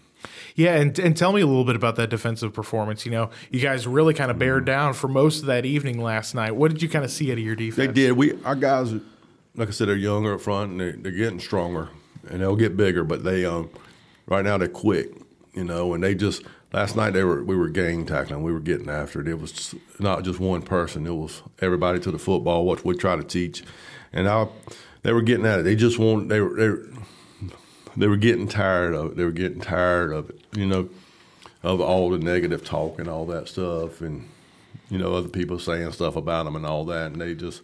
Yeah, 0.54 0.74
and, 0.74 0.98
and 0.98 1.16
tell 1.16 1.32
me 1.32 1.40
a 1.40 1.46
little 1.46 1.64
bit 1.64 1.76
about 1.76 1.96
that 1.96 2.10
defensive 2.10 2.52
performance. 2.52 3.04
You 3.04 3.12
know, 3.12 3.30
you 3.50 3.60
guys 3.60 3.86
really 3.86 4.14
kind 4.14 4.30
of 4.30 4.38
bared 4.38 4.64
down 4.64 4.94
for 4.94 5.08
most 5.08 5.40
of 5.40 5.46
that 5.46 5.64
evening 5.64 6.02
last 6.02 6.34
night. 6.34 6.56
What 6.56 6.72
did 6.72 6.82
you 6.82 6.88
kind 6.88 7.04
of 7.04 7.10
see 7.10 7.30
out 7.30 7.38
of 7.38 7.44
your 7.44 7.56
defense? 7.56 7.88
They 7.88 7.92
did. 7.92 8.12
We 8.12 8.42
our 8.44 8.56
guys, 8.56 8.92
like 9.54 9.68
I 9.68 9.70
said, 9.70 9.88
they're 9.88 9.96
younger 9.96 10.34
up 10.34 10.40
front 10.40 10.72
and 10.72 10.80
they're, 10.80 10.92
they're 10.92 11.12
getting 11.12 11.40
stronger, 11.40 11.90
and 12.28 12.40
they'll 12.40 12.56
get 12.56 12.76
bigger. 12.76 13.04
But 13.04 13.24
they, 13.24 13.44
um, 13.44 13.70
right 14.26 14.44
now, 14.44 14.58
they're 14.58 14.68
quick. 14.68 15.12
You 15.54 15.64
know, 15.64 15.94
and 15.94 16.04
they 16.04 16.14
just 16.14 16.42
last 16.72 16.96
night 16.96 17.10
they 17.10 17.24
were 17.24 17.42
we 17.42 17.56
were 17.56 17.68
gang 17.68 18.06
tackling. 18.06 18.42
We 18.42 18.52
were 18.52 18.60
getting 18.60 18.88
after 18.88 19.20
it. 19.20 19.28
It 19.28 19.40
was 19.40 19.74
not 19.98 20.22
just 20.22 20.38
one 20.38 20.62
person. 20.62 21.06
It 21.06 21.14
was 21.14 21.42
everybody 21.60 21.98
to 22.00 22.10
the 22.10 22.18
football. 22.18 22.64
What 22.64 22.84
we 22.84 22.94
try 22.94 23.16
to 23.16 23.24
teach, 23.24 23.64
and 24.12 24.28
I, 24.28 24.48
they 25.02 25.12
were 25.12 25.22
getting 25.22 25.46
at 25.46 25.60
it. 25.60 25.62
They 25.62 25.74
just 25.76 25.98
want 25.98 26.28
they 26.28 26.40
were 26.40 26.54
they. 26.54 26.68
Were, 26.68 26.88
they 27.98 28.06
were 28.06 28.16
getting 28.16 28.48
tired 28.48 28.94
of 28.94 29.12
it. 29.12 29.16
They 29.16 29.24
were 29.24 29.32
getting 29.32 29.60
tired 29.60 30.12
of 30.12 30.30
it, 30.30 30.40
you 30.54 30.66
know, 30.66 30.88
of 31.62 31.80
all 31.80 32.10
the 32.10 32.18
negative 32.18 32.64
talk 32.64 32.98
and 32.98 33.08
all 33.08 33.26
that 33.26 33.48
stuff, 33.48 34.00
and 34.00 34.28
you 34.90 34.98
know, 34.98 35.14
other 35.14 35.28
people 35.28 35.58
saying 35.58 35.92
stuff 35.92 36.16
about 36.16 36.44
them 36.44 36.56
and 36.56 36.64
all 36.64 36.84
that, 36.86 37.12
and 37.12 37.20
they 37.20 37.34
just 37.34 37.62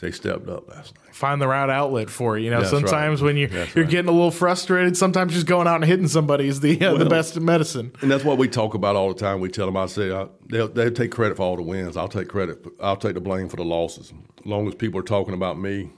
they 0.00 0.10
stepped 0.10 0.48
up 0.48 0.68
last 0.68 0.94
night. 0.96 1.14
Find 1.14 1.40
the 1.40 1.46
right 1.46 1.70
outlet 1.70 2.10
for 2.10 2.36
it. 2.36 2.42
You 2.42 2.50
know, 2.50 2.58
That's 2.58 2.70
sometimes 2.70 3.22
right. 3.22 3.26
when 3.26 3.36
you 3.36 3.46
That's 3.46 3.74
you're 3.74 3.84
right. 3.84 3.90
getting 3.90 4.08
a 4.08 4.12
little 4.12 4.32
frustrated, 4.32 4.96
sometimes 4.96 5.32
just 5.32 5.46
going 5.46 5.68
out 5.68 5.76
and 5.76 5.84
hitting 5.84 6.08
somebody 6.08 6.48
is 6.48 6.58
the 6.58 6.74
uh, 6.84 6.90
well, 6.90 6.98
the 6.98 7.06
best 7.08 7.38
medicine. 7.40 7.92
And 8.00 8.10
that's 8.10 8.24
what 8.24 8.36
we 8.36 8.48
talk 8.48 8.74
about 8.74 8.96
all 8.96 9.08
the 9.14 9.18
time. 9.18 9.38
We 9.38 9.48
tell 9.48 9.66
them, 9.66 9.76
I 9.76 9.86
say, 9.86 10.12
I, 10.12 10.26
they'll 10.48 10.68
they 10.68 10.90
take 10.90 11.12
credit 11.12 11.36
for 11.36 11.44
all 11.44 11.56
the 11.56 11.62
wins. 11.62 11.96
I'll 11.96 12.08
take 12.08 12.28
credit. 12.28 12.66
I'll 12.80 12.96
take 12.96 13.14
the 13.14 13.20
blame 13.20 13.48
for 13.48 13.56
the 13.56 13.64
losses. 13.64 14.12
As 14.40 14.46
long 14.46 14.66
as 14.66 14.74
people 14.74 14.98
are 14.98 15.04
talking 15.04 15.34
about 15.34 15.56
me, 15.58 15.90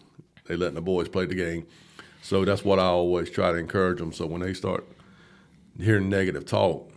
they 0.46 0.56
letting 0.56 0.74
the 0.74 0.82
boys 0.82 1.08
play 1.08 1.24
the 1.24 1.34
game. 1.34 1.66
So 2.24 2.42
that's 2.46 2.64
what 2.64 2.78
I 2.78 2.84
always 2.84 3.28
try 3.28 3.52
to 3.52 3.58
encourage 3.58 3.98
them. 3.98 4.10
So 4.10 4.24
when 4.24 4.40
they 4.40 4.54
start 4.54 4.88
hearing 5.78 6.08
negative 6.08 6.46
talk, 6.46 6.90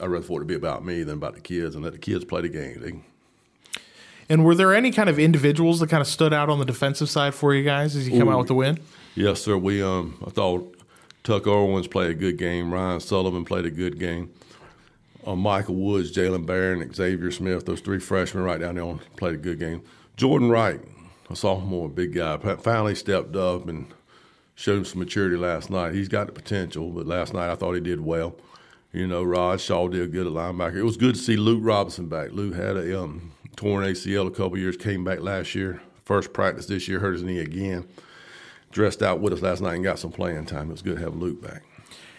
I'd 0.00 0.06
rather 0.06 0.24
for 0.24 0.40
it 0.40 0.44
to 0.44 0.46
be 0.46 0.54
about 0.54 0.84
me 0.84 1.02
than 1.02 1.16
about 1.16 1.34
the 1.34 1.40
kids 1.40 1.74
and 1.74 1.82
let 1.82 1.94
the 1.94 1.98
kids 1.98 2.24
play 2.24 2.42
the 2.42 2.48
game. 2.48 2.80
They, 2.80 3.82
and 4.28 4.44
were 4.44 4.54
there 4.54 4.72
any 4.72 4.92
kind 4.92 5.08
of 5.08 5.18
individuals 5.18 5.80
that 5.80 5.90
kind 5.90 6.00
of 6.00 6.06
stood 6.06 6.32
out 6.32 6.48
on 6.48 6.60
the 6.60 6.64
defensive 6.64 7.10
side 7.10 7.34
for 7.34 7.52
you 7.52 7.64
guys 7.64 7.96
as 7.96 8.08
you 8.08 8.16
come 8.16 8.28
Ooh, 8.28 8.32
out 8.32 8.38
with 8.38 8.46
the 8.46 8.54
win? 8.54 8.78
Yes, 9.16 9.42
sir. 9.42 9.56
We 9.56 9.82
um, 9.82 10.22
I 10.24 10.30
thought 10.30 10.80
Tuck 11.24 11.48
Owens 11.48 11.88
played 11.88 12.12
a 12.12 12.14
good 12.14 12.38
game. 12.38 12.72
Ryan 12.72 13.00
Sullivan 13.00 13.44
played 13.44 13.66
a 13.66 13.70
good 13.70 13.98
game. 13.98 14.32
Uh, 15.26 15.34
Michael 15.34 15.74
Woods, 15.74 16.16
Jalen 16.16 16.46
Barron, 16.46 16.94
Xavier 16.94 17.32
Smith, 17.32 17.66
those 17.66 17.80
three 17.80 17.98
freshmen 17.98 18.44
right 18.44 18.60
down 18.60 18.76
there 18.76 18.94
played 19.16 19.34
a 19.34 19.38
good 19.38 19.58
game. 19.58 19.82
Jordan 20.16 20.50
Wright, 20.50 20.80
a 21.30 21.34
sophomore, 21.34 21.86
a 21.86 21.88
big 21.88 22.14
guy, 22.14 22.36
finally 22.58 22.94
stepped 22.94 23.34
up 23.34 23.66
and– 23.66 23.86
showed 24.62 24.78
him 24.78 24.84
some 24.84 25.00
maturity 25.00 25.36
last 25.36 25.70
night. 25.70 25.92
He's 25.92 26.06
got 26.06 26.28
the 26.28 26.32
potential, 26.32 26.90
but 26.90 27.04
last 27.04 27.34
night 27.34 27.50
I 27.50 27.56
thought 27.56 27.72
he 27.72 27.80
did 27.80 28.00
well. 28.00 28.36
You 28.92 29.08
know, 29.08 29.24
Rod 29.24 29.60
Shaw 29.60 29.88
did 29.88 30.12
good 30.12 30.24
at 30.24 30.32
linebacker. 30.32 30.76
It 30.76 30.84
was 30.84 30.96
good 30.96 31.16
to 31.16 31.20
see 31.20 31.34
Luke 31.34 31.58
Robinson 31.62 32.06
back. 32.06 32.30
Luke 32.30 32.54
had 32.54 32.76
a 32.76 33.02
um, 33.02 33.32
torn 33.56 33.84
ACL 33.84 34.28
a 34.28 34.30
couple 34.30 34.56
years, 34.56 34.76
came 34.76 35.02
back 35.02 35.18
last 35.18 35.56
year. 35.56 35.82
First 36.04 36.32
practice 36.32 36.66
this 36.66 36.86
year, 36.86 37.00
hurt 37.00 37.14
his 37.14 37.24
knee 37.24 37.40
again. 37.40 37.88
Dressed 38.70 39.02
out 39.02 39.20
with 39.20 39.32
us 39.32 39.42
last 39.42 39.62
night 39.62 39.74
and 39.74 39.82
got 39.82 39.98
some 39.98 40.12
playing 40.12 40.46
time. 40.46 40.68
It 40.68 40.72
was 40.74 40.82
good 40.82 40.96
to 40.96 41.02
have 41.02 41.16
Luke 41.16 41.42
back. 41.42 41.64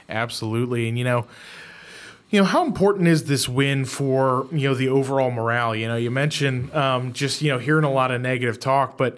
Absolutely, 0.10 0.90
and 0.90 0.98
you 0.98 1.06
know, 1.06 1.26
you 2.30 2.42
know 2.42 2.46
how 2.46 2.66
important 2.66 3.08
is 3.08 3.24
this 3.24 3.48
win 3.48 3.86
for 3.86 4.48
you 4.52 4.68
know 4.68 4.76
the 4.76 4.90
overall 4.90 5.32
morale? 5.32 5.74
You 5.74 5.88
know, 5.88 5.96
you 5.96 6.12
mentioned 6.12 6.74
um, 6.74 7.14
just 7.14 7.42
you 7.42 7.54
know 7.54 7.58
hearing 7.58 7.86
a 7.86 7.92
lot 7.92 8.12
of 8.12 8.20
negative 8.20 8.60
talk, 8.60 8.98
but 8.98 9.18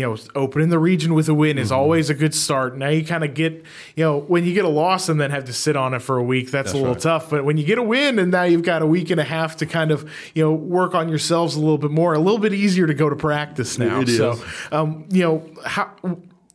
you 0.00 0.06
know, 0.06 0.16
opening 0.34 0.70
the 0.70 0.78
region 0.78 1.12
with 1.12 1.28
a 1.28 1.34
win 1.34 1.58
is 1.58 1.68
mm-hmm. 1.68 1.78
always 1.78 2.08
a 2.08 2.14
good 2.14 2.34
start. 2.34 2.78
Now 2.78 2.88
you 2.88 3.04
kind 3.04 3.22
of 3.22 3.34
get, 3.34 3.52
you 3.96 4.02
know, 4.02 4.18
when 4.18 4.46
you 4.46 4.54
get 4.54 4.64
a 4.64 4.68
loss 4.68 5.10
and 5.10 5.20
then 5.20 5.30
have 5.30 5.44
to 5.44 5.52
sit 5.52 5.76
on 5.76 5.92
it 5.92 5.98
for 6.00 6.16
a 6.16 6.22
week, 6.22 6.50
that's, 6.50 6.68
that's 6.68 6.72
a 6.72 6.78
little 6.78 6.94
right. 6.94 7.02
tough. 7.02 7.28
But 7.28 7.44
when 7.44 7.58
you 7.58 7.64
get 7.64 7.76
a 7.76 7.82
win 7.82 8.18
and 8.18 8.30
now 8.30 8.44
you've 8.44 8.62
got 8.62 8.80
a 8.80 8.86
week 8.86 9.10
and 9.10 9.20
a 9.20 9.24
half 9.24 9.56
to 9.58 9.66
kind 9.66 9.90
of, 9.90 10.10
you 10.34 10.42
know, 10.42 10.54
work 10.54 10.94
on 10.94 11.10
yourselves 11.10 11.54
a 11.54 11.60
little 11.60 11.76
bit 11.76 11.90
more, 11.90 12.14
a 12.14 12.18
little 12.18 12.38
bit 12.38 12.54
easier 12.54 12.86
to 12.86 12.94
go 12.94 13.10
to 13.10 13.16
practice 13.16 13.78
now. 13.78 14.00
It 14.00 14.08
so, 14.08 14.42
um, 14.72 15.06
you 15.10 15.22
know, 15.22 15.46
how 15.66 15.94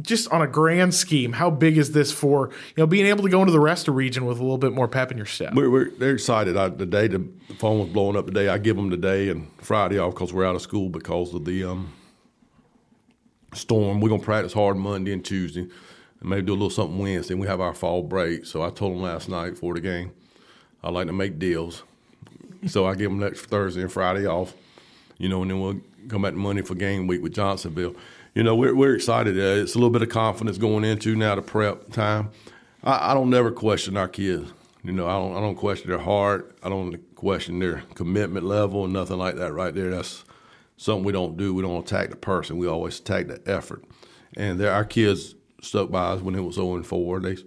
just 0.01 0.27
on 0.31 0.41
a 0.41 0.47
grand 0.47 0.95
scheme, 0.95 1.33
how 1.33 1.51
big 1.51 1.77
is 1.77 1.91
this 1.91 2.11
for 2.11 2.49
you 2.49 2.81
know 2.81 2.87
being 2.87 3.05
able 3.05 3.23
to 3.23 3.29
go 3.29 3.41
into 3.41 3.51
the 3.51 3.59
rest 3.59 3.83
of 3.83 3.93
the 3.93 3.97
region 3.97 4.25
with 4.25 4.39
a 4.39 4.41
little 4.41 4.57
bit 4.57 4.73
more 4.73 4.87
pep 4.87 5.11
in 5.11 5.17
your 5.17 5.27
step? 5.27 5.53
We're, 5.53 5.69
we're 5.69 5.91
they're 5.91 6.15
excited. 6.15 6.57
I, 6.57 6.69
the 6.69 6.87
day 6.87 7.07
the 7.07 7.23
phone 7.59 7.79
was 7.79 7.89
blowing 7.89 8.17
up 8.17 8.25
today, 8.25 8.49
I 8.49 8.57
give 8.57 8.75
them 8.75 8.89
today 8.89 9.29
and 9.29 9.51
Friday 9.59 9.99
off 9.99 10.15
because 10.15 10.33
we're 10.33 10.45
out 10.45 10.55
of 10.55 10.63
school 10.63 10.89
because 10.89 11.33
of 11.33 11.45
the 11.45 11.63
um, 11.63 11.93
storm. 13.55 14.01
We're 14.01 14.09
gonna 14.09 14.23
practice 14.23 14.53
hard 14.53 14.77
Monday 14.77 15.13
and 15.13 15.23
Tuesday, 15.23 15.61
and 15.61 16.29
maybe 16.29 16.43
do 16.43 16.53
a 16.53 16.53
little 16.53 16.69
something 16.69 16.97
Wednesday. 16.97 17.33
We 17.33 17.47
have 17.47 17.61
our 17.61 17.73
fall 17.73 18.03
break. 18.03 18.45
So 18.45 18.61
I 18.61 18.69
told 18.69 18.93
them 18.93 19.01
last 19.01 19.29
night 19.29 19.51
before 19.51 19.73
the 19.73 19.81
game, 19.81 20.11
I 20.83 20.89
like 20.89 21.07
to 21.07 21.13
make 21.13 21.39
deals. 21.39 21.83
so 22.67 22.85
I 22.85 22.95
give 22.95 23.09
them 23.09 23.19
next 23.19 23.45
Thursday 23.45 23.81
and 23.81 23.91
Friday 23.91 24.25
off, 24.25 24.53
you 25.17 25.29
know, 25.29 25.41
and 25.41 25.51
then 25.51 25.59
we'll 25.59 25.79
come 26.07 26.23
back 26.23 26.33
Monday 26.33 26.61
for 26.61 26.75
game 26.75 27.07
week 27.07 27.21
with 27.21 27.33
Johnsonville. 27.33 27.95
You 28.33 28.43
know, 28.43 28.55
we're 28.55 28.75
we're 28.75 28.95
excited. 28.95 29.37
Uh, 29.37 29.61
it's 29.63 29.75
a 29.75 29.77
little 29.77 29.89
bit 29.89 30.01
of 30.01 30.09
confidence 30.09 30.57
going 30.57 30.83
into 30.83 31.15
now 31.15 31.35
the 31.35 31.41
prep 31.41 31.91
time. 31.91 32.31
I, 32.83 33.11
I 33.11 33.13
don't 33.13 33.29
never 33.29 33.51
question 33.51 33.95
our 33.95 34.09
kids. 34.09 34.51
You 34.83 34.91
know, 34.91 35.07
I 35.07 35.13
don't 35.13 35.37
I 35.37 35.39
don't 35.39 35.55
question 35.55 35.89
their 35.89 35.99
heart. 35.99 36.57
I 36.61 36.67
don't 36.67 36.97
question 37.15 37.59
their 37.59 37.83
commitment 37.95 38.45
level 38.45 38.87
nothing 38.87 39.17
like 39.17 39.35
that. 39.37 39.53
Right 39.53 39.73
there, 39.73 39.89
that's 39.89 40.24
something 40.77 41.03
we 41.03 41.11
don't 41.11 41.37
do. 41.37 41.53
We 41.53 41.61
don't 41.61 41.83
attack 41.83 42.09
the 42.09 42.15
person. 42.15 42.57
We 42.57 42.67
always 42.67 42.99
attack 42.99 43.27
the 43.27 43.41
effort. 43.45 43.83
And 44.35 44.59
there, 44.59 44.71
our 44.71 44.85
kids 44.85 45.35
stuck 45.61 45.89
by 45.89 46.11
us 46.11 46.21
when 46.21 46.35
it 46.35 46.41
was 46.41 46.55
0 46.55 46.75
and 46.75 46.85
4. 46.85 47.19
They, 47.19 47.37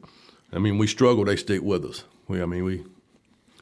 I 0.53 0.59
mean, 0.59 0.79
we 0.79 0.87
struggle. 0.87 1.25
They 1.25 1.37
stick 1.37 1.63
with 1.63 1.85
us. 1.85 2.05
We, 2.27 2.43
I 2.43 2.47
mean, 2.47 2.65
we 2.65 2.85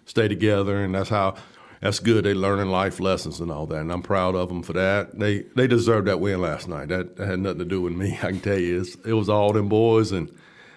stay 0.04 0.28
together, 0.28 0.82
and 0.82 0.94
that's 0.94 1.10
how. 1.10 1.36
That's 1.82 1.98
good. 2.00 2.24
They 2.24 2.32
learning 2.32 2.70
life 2.70 3.00
lessons 3.00 3.38
and 3.38 3.52
all 3.52 3.66
that, 3.66 3.80
and 3.80 3.92
I'm 3.92 4.02
proud 4.02 4.34
of 4.34 4.48
them 4.48 4.62
for 4.62 4.72
that. 4.72 5.18
They 5.18 5.40
they 5.54 5.66
deserved 5.66 6.08
that 6.08 6.20
win 6.20 6.40
last 6.40 6.68
night. 6.68 6.88
That, 6.88 7.16
that 7.16 7.28
had 7.28 7.40
nothing 7.40 7.58
to 7.58 7.64
do 7.66 7.82
with 7.82 7.92
me. 7.92 8.18
I 8.22 8.30
can 8.30 8.40
tell 8.40 8.58
you, 8.58 8.80
it's, 8.80 8.94
it 9.04 9.12
was 9.12 9.28
all 9.28 9.52
them 9.52 9.68
boys, 9.68 10.10
and 10.10 10.34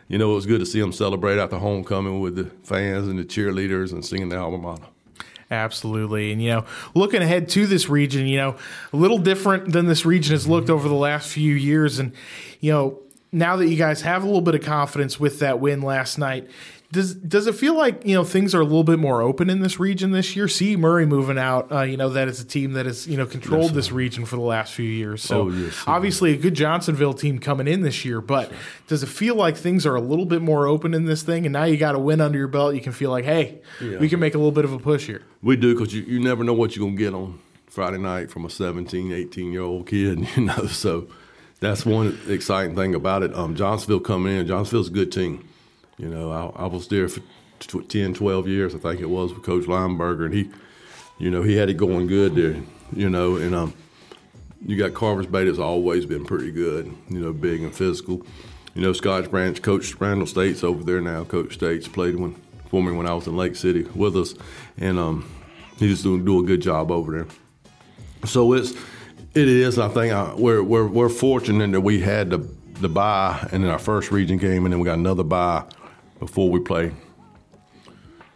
you 0.09 0.17
know 0.17 0.33
it 0.33 0.35
was 0.35 0.45
good 0.45 0.59
to 0.59 0.65
see 0.65 0.81
them 0.81 0.91
celebrate 0.91 1.39
after 1.39 1.57
homecoming 1.57 2.19
with 2.19 2.35
the 2.35 2.51
fans 2.63 3.07
and 3.07 3.17
the 3.17 3.23
cheerleaders 3.23 3.93
and 3.93 4.05
singing 4.05 4.27
the 4.27 4.37
alma 4.37 4.57
mater. 4.57 4.87
Absolutely. 5.51 6.31
And, 6.31 6.41
you 6.41 6.49
know, 6.49 6.65
looking 6.93 7.23
ahead 7.23 7.49
to 7.49 7.65
this 7.65 7.89
region, 7.89 8.27
you 8.27 8.37
know, 8.37 8.55
a 8.93 8.97
little 8.97 9.17
different 9.17 9.71
than 9.71 9.87
this 9.87 10.05
region 10.05 10.33
has 10.33 10.47
looked 10.47 10.69
over 10.69 10.87
the 10.87 10.93
last 10.93 11.29
few 11.29 11.55
years. 11.55 11.97
And, 11.97 12.13
you 12.59 12.71
know, 12.71 12.99
now 13.31 13.55
that 13.55 13.67
you 13.67 13.75
guys 13.75 14.01
have 14.01 14.23
a 14.23 14.25
little 14.27 14.41
bit 14.41 14.55
of 14.55 14.61
confidence 14.61 15.19
with 15.19 15.39
that 15.39 15.59
win 15.59 15.81
last 15.81 16.17
night, 16.17 16.49
does 16.91 17.13
does 17.13 17.45
it 17.45 17.53
feel 17.53 17.75
like 17.75 18.03
you 18.03 18.15
know 18.15 18.23
things 18.23 18.55
are 18.55 18.61
a 18.61 18.63
little 18.63 18.83
bit 18.83 18.97
more 18.97 19.21
open 19.21 19.47
in 19.49 19.59
this 19.59 19.79
region 19.79 20.09
this 20.09 20.35
year? 20.35 20.47
See 20.47 20.75
Murray 20.75 21.05
moving 21.05 21.37
out. 21.37 21.71
Uh, 21.71 21.81
you 21.81 21.97
know 21.97 22.09
that 22.09 22.27
is 22.27 22.41
a 22.41 22.45
team 22.45 22.73
that 22.73 22.87
has 22.87 23.07
you 23.07 23.15
know 23.15 23.27
controlled 23.27 23.65
yes, 23.65 23.73
this 23.73 23.91
region 23.91 24.25
for 24.25 24.37
the 24.37 24.41
last 24.41 24.73
few 24.73 24.89
years. 24.89 25.21
So 25.21 25.41
oh, 25.41 25.49
yes, 25.49 25.83
obviously 25.85 26.33
a 26.33 26.37
good 26.37 26.55
Johnsonville 26.55 27.13
team 27.13 27.37
coming 27.37 27.67
in 27.67 27.81
this 27.81 28.05
year. 28.05 28.21
But 28.21 28.51
does 28.87 29.03
it 29.03 29.09
feel 29.09 29.35
like 29.35 29.55
things 29.55 29.85
are 29.85 29.95
a 29.95 30.01
little 30.01 30.25
bit 30.25 30.41
more 30.41 30.65
open 30.65 30.95
in 30.95 31.05
this 31.05 31.21
thing? 31.21 31.45
And 31.45 31.53
now 31.53 31.65
you 31.65 31.77
got 31.77 31.93
a 31.93 31.99
win 31.99 32.21
under 32.21 32.39
your 32.39 32.47
belt. 32.47 32.73
You 32.73 32.81
can 32.81 32.91
feel 32.91 33.11
like, 33.11 33.25
hey, 33.25 33.59
yeah. 33.79 33.99
we 33.99 34.09
can 34.09 34.19
make 34.19 34.33
a 34.33 34.39
little 34.39 34.51
bit 34.51 34.65
of 34.65 34.73
a 34.73 34.79
push 34.79 35.05
here. 35.05 35.21
We 35.43 35.57
do 35.57 35.75
because 35.75 35.93
you, 35.93 36.01
you 36.03 36.19
never 36.19 36.43
know 36.43 36.53
what 36.53 36.75
you're 36.75 36.87
gonna 36.87 36.97
get 36.97 37.13
on 37.13 37.39
Friday 37.67 37.99
night 37.99 38.31
from 38.31 38.45
a 38.45 38.49
17, 38.49 39.13
18 39.13 39.51
year 39.51 39.61
old 39.61 39.85
kid. 39.85 40.27
You 40.35 40.45
know, 40.45 40.65
so 40.65 41.07
that's 41.59 41.85
one 41.85 42.17
exciting 42.27 42.75
thing 42.75 42.95
about 42.95 43.21
it. 43.21 43.31
Um, 43.35 43.55
Johnsonville 43.55 43.99
coming 43.99 44.37
in. 44.37 44.47
Johnsonville's 44.47 44.87
a 44.87 44.91
good 44.91 45.11
team. 45.11 45.47
You 45.99 46.07
know, 46.07 46.31
I, 46.31 46.63
I 46.63 46.65
was 46.65 46.87
there 46.87 47.09
for 47.09 47.21
10, 47.59 48.13
12 48.13 48.47
years, 48.47 48.73
I 48.73 48.77
think 48.77 49.01
it 49.01 49.09
was, 49.09 49.33
with 49.33 49.43
Coach 49.43 49.65
Lineberger, 49.65 50.25
and 50.25 50.33
he, 50.33 50.49
you 51.17 51.29
know, 51.29 51.43
he 51.43 51.57
had 51.57 51.69
it 51.69 51.75
going 51.75 52.07
good 52.07 52.35
there, 52.35 52.55
you 52.95 53.09
know, 53.09 53.35
and 53.35 53.53
um, 53.53 53.73
you 54.65 54.77
got 54.77 54.93
Carver's 54.93 55.27
Bay 55.27 55.43
that's 55.43 55.59
always 55.59 56.05
been 56.05 56.25
pretty 56.25 56.51
good, 56.51 56.93
you 57.09 57.19
know, 57.19 57.33
big 57.33 57.61
and 57.61 57.75
physical. 57.75 58.25
You 58.75 58.81
know, 58.81 58.93
Scott's 58.93 59.27
Branch, 59.27 59.61
Coach 59.61 59.99
Randall 59.99 60.25
States 60.25 60.63
over 60.63 60.83
there 60.85 61.01
now. 61.01 61.25
Coach 61.25 61.55
States 61.55 61.87
played 61.87 62.15
when, 62.15 62.35
for 62.69 62.81
me 62.81 62.93
when 62.93 63.05
I 63.05 63.13
was 63.13 63.27
in 63.27 63.35
Lake 63.35 63.57
City 63.57 63.83
with 63.93 64.15
us, 64.15 64.35
and 64.77 64.97
um, 64.97 65.29
he's 65.77 66.03
doing 66.03 66.23
do 66.23 66.39
a 66.39 66.43
good 66.43 66.61
job 66.61 66.91
over 66.91 67.11
there. 67.11 67.27
So 68.25 68.53
it's 68.53 68.71
it 69.33 69.47
is. 69.49 69.77
I 69.77 69.89
think 69.89 70.13
I, 70.13 70.19
uh, 70.19 70.35
we're, 70.37 70.63
we're 70.63 70.87
we're 70.87 71.09
fortunate 71.09 71.71
that 71.71 71.81
we 71.81 71.99
had 71.99 72.29
the 72.29 72.37
the 72.79 72.89
bye 72.89 73.49
in 73.51 73.65
our 73.65 73.79
first 73.79 74.11
region 74.11 74.37
game, 74.37 74.65
and 74.65 74.71
then 74.71 74.79
we 74.79 74.85
got 74.85 74.97
another 74.97 75.23
bye 75.23 75.65
before 76.19 76.49
we 76.49 76.59
play. 76.59 76.91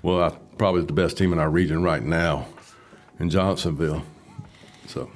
Well, 0.01 0.23
I, 0.23 0.29
probably 0.57 0.83
the 0.83 0.93
best 0.93 1.17
team 1.17 1.33
in 1.33 1.39
our 1.39 1.49
region 1.49 1.83
right 1.83 2.03
now 2.03 2.47
in 3.19 3.29
Johnsonville. 3.29 4.03
So. 4.87 5.09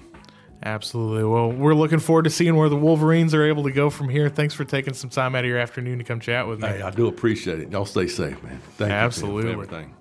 Absolutely. 0.63 1.23
Well, 1.23 1.51
we're 1.51 1.75
looking 1.75 1.99
forward 1.99 2.23
to 2.23 2.29
seeing 2.29 2.55
where 2.55 2.69
the 2.69 2.75
Wolverines 2.75 3.33
are 3.33 3.43
able 3.43 3.63
to 3.63 3.71
go 3.71 3.89
from 3.89 4.09
here. 4.09 4.29
Thanks 4.29 4.53
for 4.53 4.65
taking 4.65 4.93
some 4.93 5.09
time 5.09 5.35
out 5.35 5.43
of 5.43 5.49
your 5.49 5.59
afternoon 5.59 5.99
to 5.99 6.03
come 6.03 6.19
chat 6.19 6.47
with 6.47 6.59
me. 6.59 6.67
Hey, 6.67 6.81
I 6.81 6.89
do 6.89 7.07
appreciate 7.07 7.59
it. 7.59 7.71
Y'all 7.71 7.85
stay 7.85 8.07
safe, 8.07 8.41
man. 8.43 8.59
Thank 8.77 8.91
Absolutely. 8.91 9.51
you 9.51 9.55
for 9.55 9.63
everything. 9.63 9.93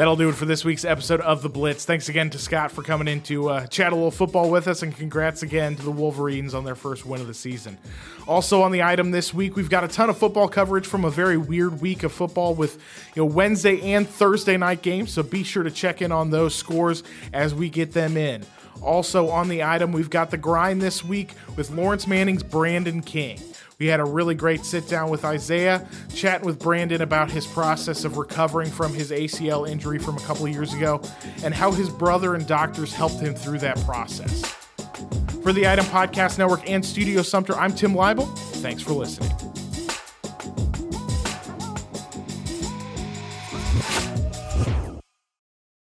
That'll 0.00 0.16
do 0.16 0.30
it 0.30 0.34
for 0.34 0.46
this 0.46 0.64
week's 0.64 0.86
episode 0.86 1.20
of 1.20 1.42
The 1.42 1.50
Blitz. 1.50 1.84
Thanks 1.84 2.08
again 2.08 2.30
to 2.30 2.38
Scott 2.38 2.72
for 2.72 2.82
coming 2.82 3.06
in 3.06 3.20
to 3.24 3.50
uh, 3.50 3.66
chat 3.66 3.92
a 3.92 3.94
little 3.94 4.10
football 4.10 4.50
with 4.50 4.66
us, 4.66 4.82
and 4.82 4.96
congrats 4.96 5.42
again 5.42 5.76
to 5.76 5.82
the 5.82 5.90
Wolverines 5.90 6.54
on 6.54 6.64
their 6.64 6.74
first 6.74 7.04
win 7.04 7.20
of 7.20 7.26
the 7.26 7.34
season. 7.34 7.76
Also 8.26 8.62
on 8.62 8.72
the 8.72 8.82
item 8.82 9.10
this 9.10 9.34
week, 9.34 9.56
we've 9.56 9.68
got 9.68 9.84
a 9.84 9.88
ton 9.88 10.08
of 10.08 10.16
football 10.16 10.48
coverage 10.48 10.86
from 10.86 11.04
a 11.04 11.10
very 11.10 11.36
weird 11.36 11.82
week 11.82 12.02
of 12.02 12.12
football 12.12 12.54
with 12.54 12.76
you 13.14 13.20
know 13.20 13.26
Wednesday 13.26 13.92
and 13.92 14.08
Thursday 14.08 14.56
night 14.56 14.80
games, 14.80 15.12
so 15.12 15.22
be 15.22 15.42
sure 15.42 15.64
to 15.64 15.70
check 15.70 16.00
in 16.00 16.12
on 16.12 16.30
those 16.30 16.54
scores 16.54 17.02
as 17.34 17.54
we 17.54 17.68
get 17.68 17.92
them 17.92 18.16
in. 18.16 18.42
Also 18.80 19.28
on 19.28 19.50
the 19.50 19.62
item, 19.62 19.92
we've 19.92 20.08
got 20.08 20.30
the 20.30 20.38
grind 20.38 20.80
this 20.80 21.04
week 21.04 21.32
with 21.56 21.68
Laurence 21.68 22.06
Manning's 22.06 22.42
Brandon 22.42 23.02
King. 23.02 23.38
We 23.80 23.86
had 23.86 23.98
a 23.98 24.04
really 24.04 24.34
great 24.34 24.66
sit 24.66 24.86
down 24.88 25.08
with 25.08 25.24
Isaiah, 25.24 25.88
chatting 26.14 26.44
with 26.44 26.58
Brandon 26.58 27.00
about 27.00 27.30
his 27.30 27.46
process 27.46 28.04
of 28.04 28.18
recovering 28.18 28.70
from 28.70 28.92
his 28.92 29.10
ACL 29.10 29.66
injury 29.66 29.98
from 29.98 30.18
a 30.18 30.20
couple 30.20 30.46
years 30.46 30.74
ago 30.74 31.00
and 31.42 31.54
how 31.54 31.72
his 31.72 31.88
brother 31.88 32.34
and 32.34 32.46
doctors 32.46 32.92
helped 32.92 33.20
him 33.20 33.34
through 33.34 33.58
that 33.60 33.80
process. 33.86 34.44
For 35.42 35.54
the 35.54 35.66
Item 35.66 35.86
Podcast 35.86 36.36
Network 36.36 36.68
and 36.68 36.84
Studio 36.84 37.22
Sumter, 37.22 37.54
I'm 37.54 37.72
Tim 37.72 37.94
Leibel. 37.94 38.28
Thanks 38.56 38.82
for 38.82 38.92
listening. 38.92 39.32